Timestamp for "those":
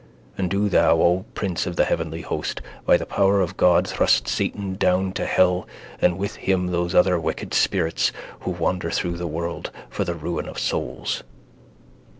6.71-6.95